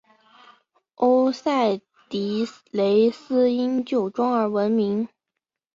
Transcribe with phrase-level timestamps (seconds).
[0.95, 5.07] 欧塞迪雷斯因酒庄而闻名。